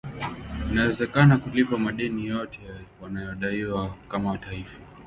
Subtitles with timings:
[0.71, 2.59] inawezekana kulipa madeni yote
[3.01, 4.79] wanayodaiwa kama taifa